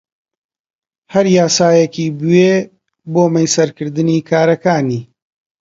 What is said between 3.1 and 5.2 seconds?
بۆ مەیسەرکردنی کارەکانی